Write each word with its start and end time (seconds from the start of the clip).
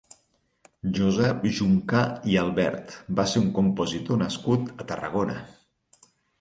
Josep 0.99 1.45
Juncà 1.57 2.01
i 2.33 2.39
Albert 2.45 2.97
va 3.21 3.27
ser 3.35 3.45
un 3.45 3.53
compositor 3.61 4.21
nascut 4.25 4.75
a 4.87 4.91
Tarragona. 4.95 5.41